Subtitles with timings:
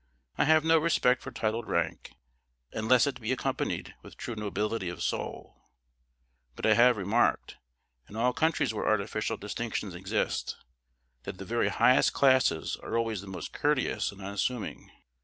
[0.35, 2.13] I have no respect for titled rank,
[2.73, 5.61] unless it be accompanied with true nobility of soul;
[6.55, 7.57] but I have remarked,
[8.09, 10.57] in all countries where artificial distinctions exist,
[11.25, 14.89] that the very highest classes are always the most courteous and unassuming.